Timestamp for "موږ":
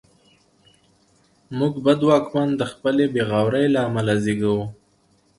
1.57-1.73